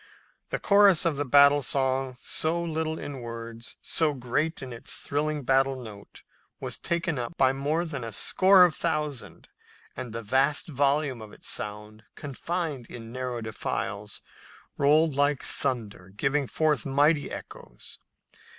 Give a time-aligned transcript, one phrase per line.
[0.49, 5.43] The chorus of the battle song, so little in words, so great in its thrilling
[5.43, 6.23] battle note,
[6.59, 9.47] was taken up by more than a score of thousand,
[9.95, 14.21] and the vast volume of sound, confined in narrow defiles,
[14.75, 17.99] rolled like thunder, giving forth mighty echoes.